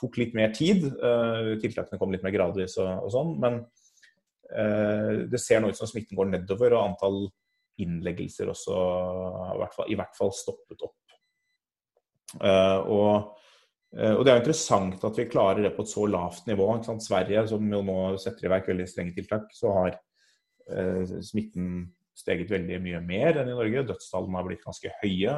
[0.00, 0.84] tok litt mer tid.
[1.00, 3.34] Uh, tiltakene kom litt mer gradvis og, og sånn.
[3.40, 3.60] Men
[4.52, 7.20] uh, det ser nå ut som smitten går nedover, og antall
[7.80, 8.74] innleggelser også
[9.54, 10.98] i hvert fall, i hvert fall stoppet opp.
[12.40, 13.36] Uh, og
[13.90, 16.68] og Det er jo interessant at vi klarer det på et så lavt nivå.
[17.02, 19.96] Sverige, som jo nå setter i verk veldig strenge tiltak, så har
[21.26, 21.80] smitten
[22.20, 23.86] steget veldig mye mer enn i Norge.
[23.88, 25.36] Dødstallene har blitt ganske høye.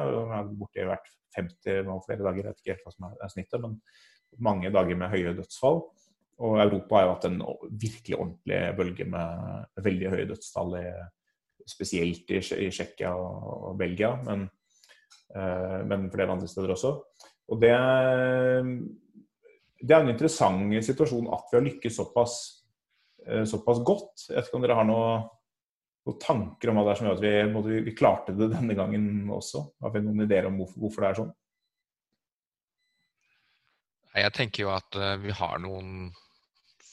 [0.59, 3.77] Borti hvert 50 og flere dager, jeg vet ikke helt hva som er snittet, men
[4.43, 5.81] mange dager med høye dødsfall.
[6.43, 10.79] Og Europa har jo hatt en virkelig ordentlig bølge med veldig høye dødstall,
[11.69, 14.47] spesielt i, Tsjekkia og, Belgia, men,
[15.35, 16.95] eh, men flere andre steder også.
[17.53, 17.71] Og det,
[19.79, 22.35] det, er en interessant situasjon at vi har lykkes såpass,
[23.27, 24.27] eh, såpass godt.
[24.27, 24.89] Jeg vet ikke om dere har
[26.03, 27.31] noen tanker om hva det er som gjør at vi,
[27.69, 29.63] vi, vi, klarte det denne gangen også?
[29.83, 31.31] Har vi noen ideer om hvorfor, hvorfor det er sånn?
[34.13, 36.11] Jeg tenker jo at eh, vi har noen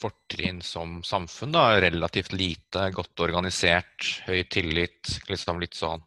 [0.01, 1.53] fortrinn som samfunn.
[1.53, 5.19] da, Relativt lite, godt organisert, høy tillit.
[5.29, 6.01] liksom Litt sånn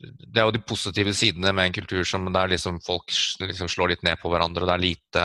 [0.00, 3.92] det er jo de positive sidene med en kultur som der liksom folk liksom slår
[3.92, 4.64] litt ned på hverandre.
[4.64, 5.24] og Det er lite,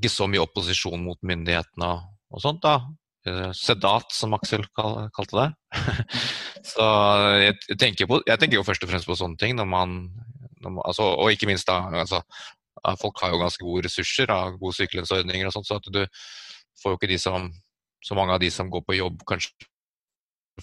[0.00, 2.62] ikke så mye opposisjon mot myndighetene og, og sånt.
[2.64, 2.78] da.
[3.28, 5.48] Eh, sedat, som Aksel kal, kalte det.
[6.72, 6.84] så
[7.42, 9.56] jeg, jeg, tenker på, jeg, tenker jo først og fremst på sånne ting.
[9.58, 9.96] når man,
[10.62, 12.22] når man altså, Og ikke minst da altså,
[13.00, 16.04] Folk har jo ganske gode ressurser, av gode sykelønnsordninger og sånt, så at du
[16.78, 17.48] får jo ikke de som
[18.06, 19.66] så mange av de som går på jobb, kanskje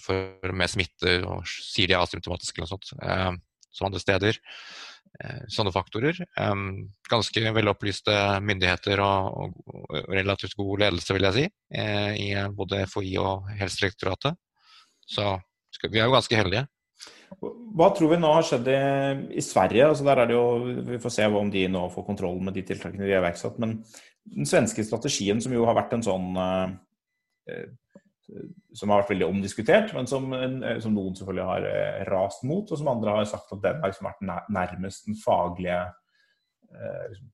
[0.00, 4.40] for med smitte og sier de er asymptomatiske eller noe sånt, eh, som andre steder.
[5.52, 6.18] Sånne faktorer.
[7.10, 9.54] ganske velopplyste myndigheter og,
[10.12, 11.44] relativt god ledelse, vil jeg si,
[12.22, 14.36] i både FHI og Helsedirektoratet.
[15.06, 15.36] Så
[15.86, 16.66] vi er jo ganske heldige.
[17.76, 18.80] Hva tror vi nå har skjedd i,
[19.40, 19.88] i Sverige?
[19.90, 20.44] Altså der er det jo,
[20.86, 23.58] Vi får se om de nå får kontroll med de tiltakene de har iverksatt.
[23.62, 23.80] Men
[24.26, 27.66] den svenske strategien, som jo har vært en sånn eh,
[28.74, 30.24] Som har vært veldig omdiskutert, men som,
[30.82, 33.92] som, noen selvfølgelig har eh, rast mot, og som andre har sagt at den har
[33.92, 35.78] liksom vært nærmest den faglige
[36.74, 37.28] eh, liksom,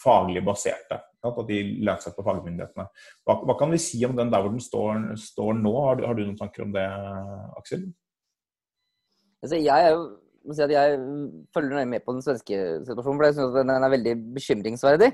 [0.00, 0.98] faglig baserte.
[1.24, 2.86] At de lener seg på fagmyndighetene.
[3.24, 5.74] Hva, hva, kan vi si om den der hvor den står, står nå?
[5.86, 6.84] Har du, har du, noen tanker om det,
[7.60, 7.86] Aksel?
[9.44, 9.94] Altså, jeg
[10.44, 10.98] må si at jeg
[11.54, 15.10] følger nøye med på den svenske situasjonen, for jeg syns den er veldig bekymringsverdig.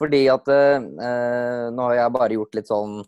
[0.00, 3.00] Fordi at uh, nå har jeg bare gjort litt sånn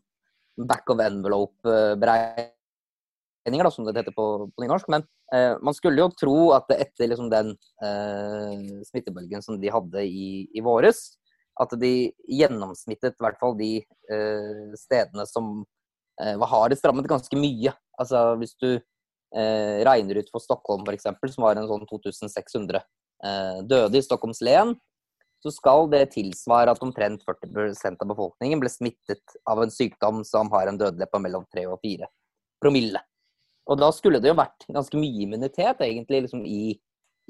[0.68, 4.86] back of envelope-beregninger, som det heter på, på nynorsk.
[4.92, 5.02] Men
[5.34, 7.48] eh, man skulle jo tro at etter liksom, den
[7.84, 8.52] eh,
[8.90, 10.98] smittebølgen som de hadde i, i våres,
[11.60, 13.72] at de gjennomsmittet i hvert fall de
[14.80, 15.44] stedene som
[16.16, 17.72] var hardest rammet, ganske mye.
[18.00, 18.80] Altså hvis du
[19.36, 24.42] eh, regner ut for Stockholm f.eks., som var en sånn 2600 eh, døde i Stockholms
[24.44, 24.74] len,
[25.42, 30.50] så skal det tilsvare at omtrent 40% av befolkningen ble smittet av en sykdom som
[30.54, 32.08] har en dødelighet på mellom 3 og 4
[32.62, 33.00] promille.
[33.70, 36.74] Og da skulle det jo vært ganske mye immunitet egentlig liksom i,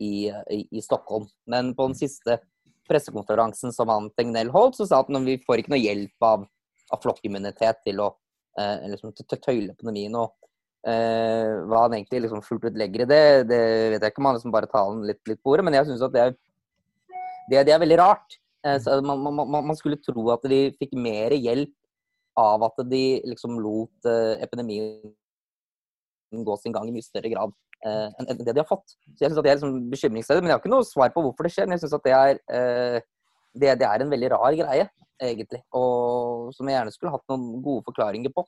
[0.00, 0.12] i,
[0.64, 1.26] i, Stockholm.
[1.48, 2.38] Men på den siste
[2.88, 6.46] pressekonferansen som han Tegnell holdt, så sa han at vi får ikke noe hjelp av,
[6.92, 8.10] av flokkimmunitet til å
[8.60, 10.16] eh, liksom, tøyle pandemien.
[10.20, 10.36] Og
[10.82, 13.58] Eh, hva han egentlig liksom fullt ut legger i det, det
[13.92, 16.02] vet jeg ikke om han liksom bare tar litt, litt på ordet, men jeg syns
[16.02, 16.32] at det er,
[17.50, 18.38] det, det er veldig rart.
[18.66, 21.74] Eh, man, man, man, skulle tro at de fikk mer hjelp
[22.38, 25.12] av at de liksom lot eh, epidemien
[26.32, 27.50] gå sin gang i mye større grad
[27.84, 28.94] eh, enn det de har fått.
[28.94, 30.42] Så jeg synes at Det er liksom bekymringsstedet.
[30.42, 31.68] men jeg har ikke noe svar på hvorfor det skjer.
[31.68, 32.40] Men jeg syns at det er,
[33.52, 34.88] det, det er en veldig rar greie,
[35.20, 35.60] egentlig.
[35.76, 38.46] Og som jeg gjerne skulle hatt noen gode forklaringer på.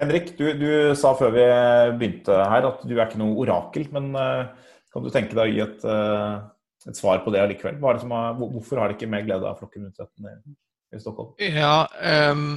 [0.00, 1.46] Henrik, du, du, sa før vi
[2.00, 3.86] begynte her at du er ikke noe orakel.
[3.94, 4.48] Men uh,
[4.92, 6.48] kan du tenke deg å gi et, uh,
[6.88, 7.78] et svar på det allikevel?
[7.82, 8.00] Har,
[8.40, 10.54] hvorfor har de ikke mer glede av flokkimmuniteten i,
[10.96, 11.34] i Stockholm?
[11.44, 11.84] Ja,
[12.30, 12.54] um,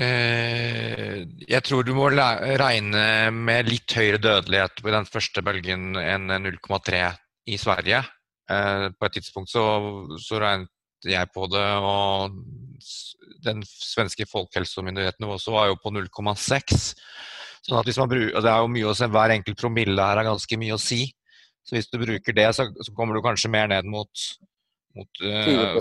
[0.00, 1.16] uh,
[1.54, 7.06] jeg tror du må regne med litt høyere dødelighet på den første bølgen enn 0,3
[7.48, 8.02] i Sverige.
[8.48, 9.62] på et tidspunkt så,
[10.20, 10.70] så regnet
[11.04, 12.32] jeg på det, og
[13.44, 16.94] den svenske folkehelsemyndigheten også var jo på 0,6.
[17.64, 20.20] Sånn at hvis man bruker, det er jo mye å se, Hver enkelt promille her
[20.20, 21.06] er ganske mye å si.
[21.64, 24.24] Så hvis du bruker det, så, så kommer du kanskje mer ned mot,
[24.98, 25.78] mot uh,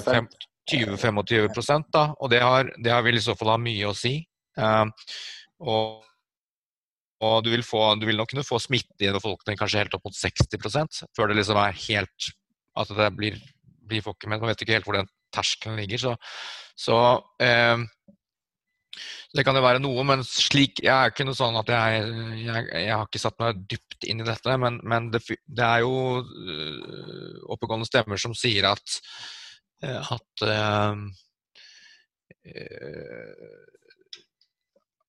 [0.71, 4.15] 20-25 da, Og det, har, det har vil i så fall ha mye å si.
[4.59, 4.87] Uh,
[5.63, 6.05] og,
[7.23, 10.07] og du, vil få, du vil nok kunne få smitte i befolkningen kanskje helt opp
[10.07, 12.31] mot 60% før det liksom er helt
[12.79, 13.35] At det blir,
[13.85, 14.23] blir folk.
[14.25, 15.99] Man vet ikke helt hvor den terskelen ligger.
[16.01, 16.15] Så,
[16.79, 16.97] så
[17.43, 17.83] eh,
[19.33, 22.03] det kan jo være noe, men slik Jeg er ikke noe sånn at jeg,
[22.43, 24.57] jeg, jeg har ikke satt meg dypt inn i dette.
[24.61, 28.97] Men, men det, det, er jo uh, oppegående stemmer som sier at,
[29.85, 30.93] uh, at uh,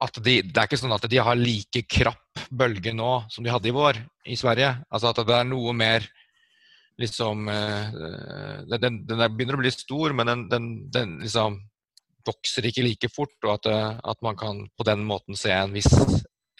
[0.05, 3.53] at de, Det er ikke sånn at de har like krapp bølge nå som de
[3.53, 4.75] hadde i vår i Sverige.
[4.88, 6.07] Altså at det er noe mer
[7.01, 11.57] liksom den, den, begynner å bli stor, men den, den, den liksom
[12.26, 15.74] vokser ikke like fort, og at, eh, at, man kan på den måten se en
[15.74, 15.90] viss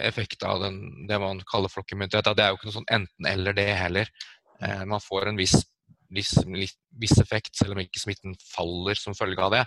[0.03, 2.33] effekt av den, det man kaller flokkimmunitet.
[2.35, 4.11] Det er jo ikke noe sånn enten-eller, det heller.
[4.63, 5.55] Eh, man får en viss,
[6.15, 6.35] viss,
[7.01, 9.65] viss, effekt, selv om ikke smitten faller som følge av det.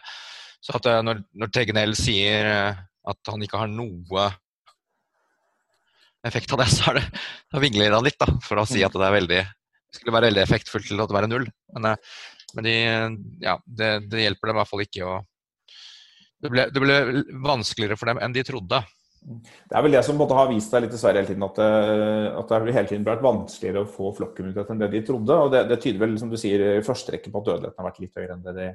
[0.64, 4.28] Så at eh, når, når Tegnell sier eh, at han ikke har noe
[6.28, 7.06] effekt av det, så er det,
[7.54, 9.46] da vingler han litt, da, for å si at det er veldig
[9.96, 11.46] skulle være veldig effektfullt til å være null.
[11.74, 11.94] Men,
[12.58, 12.74] men de,
[13.42, 15.14] ja, det, det, hjelper dem i hvert fall ikke å
[16.44, 16.98] det ble, det ble,
[17.46, 18.82] vanskeligere for dem enn de trodde.
[19.28, 21.70] Det er vel det som har vist seg litt i Sverige hele tiden, at det,
[21.94, 25.40] eh, at det hele tiden vært vanskeligere å få flokkimmunitet enn det de trodde.
[25.46, 27.90] og det, det, tyder vel, som du sier, i første rekke på at dødeligheten har
[27.90, 28.70] vært litt høyere enn det de,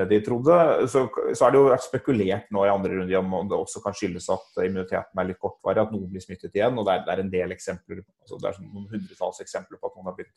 [0.00, 0.58] det de trodde.
[0.90, 3.96] Så, så er det jo vært spekulert nå i andre runde om det også kan
[3.96, 6.76] skyldes at immuniteten er litt kortvarig, at noen blir smittet igjen.
[6.76, 9.80] og Det er, det er en del eksempler, altså det er sånn noen hundretalls eksempler
[9.80, 10.34] på at noen har blitt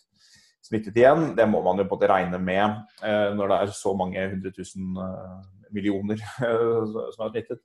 [0.67, 1.32] smittet igjen.
[1.36, 2.65] Det må man jo både regne med
[3.02, 5.38] eh, når det er så mange hundre tusen eh,
[5.75, 6.21] millioner
[7.15, 7.63] som er smittet.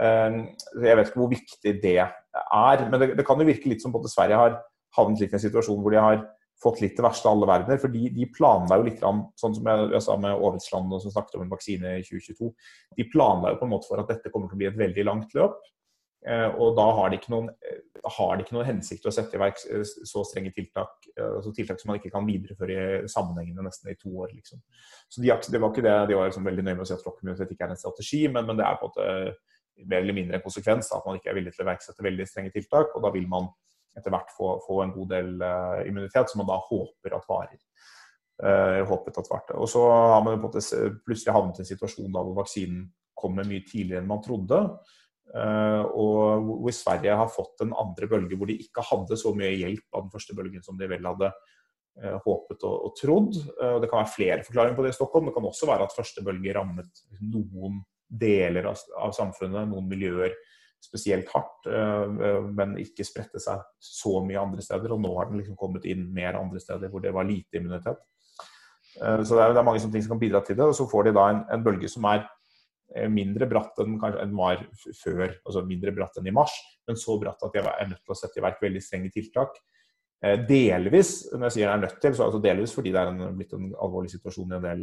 [0.00, 0.40] Eh,
[0.80, 3.94] jeg vet ikke hvor viktig det er, men det, det kan jo virke litt som
[3.94, 4.60] både Sverige har
[4.96, 6.22] havnet litt i en situasjon hvor de har
[6.60, 7.80] fått litt det verste av alle verdener.
[7.80, 9.02] For de, de planla jo litt,
[9.40, 12.50] sånn som jeg sa med Aavitsland som snakket om en vaksine i 2022,
[12.98, 15.06] de planla jo på en måte for at dette kommer til å bli et veldig
[15.08, 15.56] langt løp.
[16.28, 17.48] Eh, og da har det ikke noen,
[18.16, 21.92] har det ikke noen hensikt å sette i verk så strenge tiltak, altså tiltak som
[21.92, 24.32] man ikke kan videreføre i sammenhengende nesten i to år.
[24.34, 24.60] Liksom.
[25.08, 27.04] Så de, det var ikke det, de var liksom veldig nøye med å si at
[27.04, 30.36] flokkimmunitet ikke er en strategi, men, men, det er på en måte mer eller mindre
[30.36, 32.94] en konsekvens at man ikke er villig til å iverksette veldig strenge tiltak.
[32.96, 33.48] Og da vil man
[33.98, 37.60] etter hvert få, få en god del uh, immunitet som man da håper at varer.
[38.40, 39.56] Uh, håpet at varte.
[39.60, 42.86] Og så har man på en måte plutselig havnet i en situasjon da hvor vaksinen
[43.20, 44.62] kommer mye tidligere enn man trodde.
[45.30, 49.52] Uh, og hvor Sverige har fått en andre bølge hvor de ikke hadde så mye
[49.54, 53.38] hjelp av den første bølgen som de vel hadde uh, håpet og, og trodd.
[53.38, 55.28] og det kan være flere forklaringer på det i Stockholm.
[55.30, 57.78] Det kan også være at første bølge rammet noen
[58.10, 60.34] deler av, av samfunnet, noen miljøer
[60.80, 61.66] spesielt hardt,
[62.56, 64.94] men ikke spredte seg så mye andre steder.
[64.94, 68.00] Og nå har den liksom kommet inn mer andre steder hvor det var lite immunitet.
[68.96, 70.64] Så det er, det er mange ting som kan bidra til det.
[70.64, 72.39] Og så får de da en, en bølge som er Eh,
[73.10, 74.64] mindre bratt enn den var
[74.98, 76.54] før, altså mindre bratt enn i mars,
[76.88, 79.60] men så bratt at jeg er nødt til å sette i verk veldig strenge tiltak.
[80.20, 83.22] Eh, delvis når jeg sier er nødt til, så altså delvis fordi det er en,
[83.38, 84.82] blitt en alvorlig situasjon i en del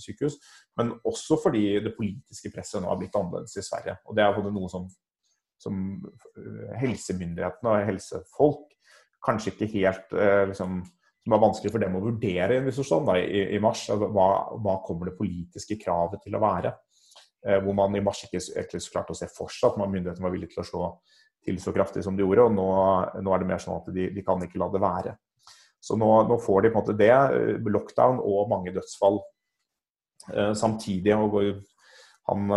[0.00, 0.38] sykehus,
[0.80, 3.98] men også fordi det politiske presset nå har blitt annerledes i Sverige.
[4.08, 4.86] Og Det er noe som,
[5.60, 8.64] som eh, helsemyndighetene og helsefolk
[9.26, 10.12] kanskje ikke helt
[10.46, 10.76] liksom,
[11.26, 13.82] som er vanskelig for dem å vurdere i en viss forstand i, i, mars.
[13.90, 14.28] Altså, hva,
[14.62, 16.70] hva kommer det politiske kravet til å være?
[17.46, 18.40] Eh, hvor man i mars ikke
[18.90, 20.90] klarte å se for seg at myndighetene var villige til å slå
[21.46, 22.48] til så kraftig som de gjorde.
[22.48, 22.68] og Nå,
[23.22, 25.14] nå er det mer sånn at de, de, kan ikke la det være.
[25.78, 27.12] Så nå, nå, får de på en måte det.
[27.14, 29.20] Eh, lockdown og mange dødsfall
[30.34, 31.14] eh, samtidig.
[31.14, 31.64] og
[32.28, 32.50] han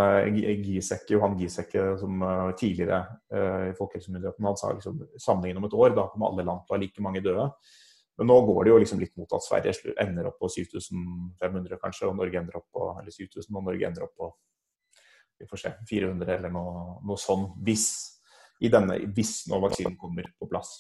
[0.66, 2.26] Giesecke, Johan Gisek som
[2.60, 2.98] tidligere
[3.32, 6.76] i Folkehelsemyndigheten, han sa liksom sammenlignet om et år, da kommer alle land til å
[6.76, 7.46] ha like mange døde.
[8.20, 12.10] Men nå går det jo liksom litt mot at Sverige ender opp på 7500 kanskje,
[12.10, 14.34] og Norge ender opp på eller 7000, og Norge ender opp på
[15.42, 17.86] vi får se, 400 eller noe, noe sånn hvis,
[18.62, 20.76] i denne, hvis nå vaksinen kommer på plass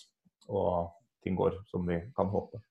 [0.51, 0.91] og
[1.23, 2.61] ting går som vi kan håpe.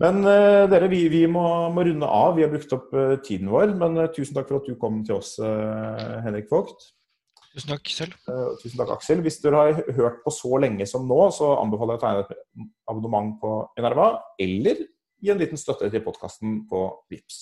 [0.00, 1.42] Men uh, dere, vi, vi må,
[1.74, 2.32] må, runde av.
[2.38, 3.74] Vi har brukt opp uh, tiden vår.
[3.76, 5.34] Men uh, tusen takk for at du kom til oss,
[6.24, 6.88] Henrik Vogt.
[7.50, 8.14] Tusen takk selv.
[8.62, 9.20] tusen takk, Aksel.
[9.26, 12.68] Hvis dere har hørt på så lenge som nå, så anbefaler jeg å tegne et
[12.88, 14.08] abonnement på Enerva,
[14.40, 14.84] eller
[15.20, 17.40] gi en liten støtte til podkasten på VIPS.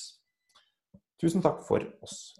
[1.20, 2.32] Tusen takk for oss.